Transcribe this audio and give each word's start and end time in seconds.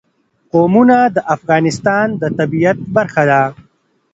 قومونه 0.51 0.97
د 1.15 1.17
افغانستان 1.35 2.07
د 2.21 2.23
طبیعت 2.37 2.77
برخه 2.95 3.23
ده. 3.29 3.41